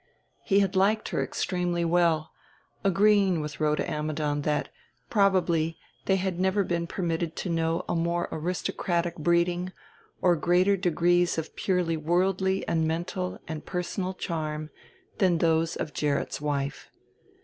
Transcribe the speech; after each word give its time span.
He 0.43 0.61
had 0.61 0.75
liked 0.75 1.09
her 1.09 1.23
extremely 1.23 1.85
well, 1.85 2.31
agreeing 2.83 3.39
with 3.39 3.59
Rhoda 3.59 3.85
Ammidon 3.87 4.41
that, 4.41 4.69
probably, 5.11 5.77
they 6.05 6.15
had 6.15 6.39
never 6.39 6.63
been 6.63 6.87
permitted 6.87 7.35
to 7.35 7.51
know 7.51 7.85
a 7.87 7.93
more 7.93 8.27
aristocratic 8.31 9.17
breeding 9.17 9.73
or 10.19 10.35
greater 10.35 10.75
degrees 10.75 11.37
of 11.37 11.55
purely 11.55 11.97
worldly 11.97 12.67
and 12.67 12.87
mental 12.87 13.37
and 13.47 13.63
personal 13.63 14.15
charm 14.15 14.71
than 15.19 15.37
those 15.37 15.75
of 15.75 15.93
Gerrit's 15.93 16.41
wife. 16.41 16.89